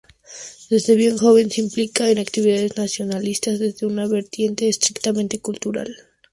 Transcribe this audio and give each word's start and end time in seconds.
Desde 0.71 0.95
bien 0.95 1.15
joven 1.19 1.51
se 1.51 1.61
implica 1.61 2.09
en 2.09 2.17
actividades 2.17 2.75
nacionalistas 2.75 3.59
desde 3.59 3.85
una 3.85 4.07
vertiente 4.07 4.67
estrictamente 4.67 5.39
cultural. 5.41 5.95